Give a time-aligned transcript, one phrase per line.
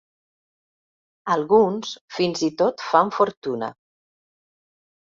[1.35, 3.73] Alguns fins i tot fan fortuna.